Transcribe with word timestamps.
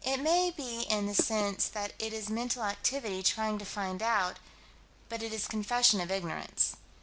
It 0.00 0.18
may 0.20 0.50
be 0.50 0.84
in 0.88 1.04
the 1.04 1.14
sense 1.14 1.68
that 1.68 1.92
it 1.98 2.14
is 2.14 2.30
mental 2.30 2.62
activity 2.62 3.22
trying 3.22 3.58
to 3.58 3.66
find 3.66 4.02
out, 4.02 4.38
but 5.10 5.22
it 5.22 5.30
is 5.30 5.46
confession 5.46 6.00
of 6.00 6.10
ignorance. 6.10 6.76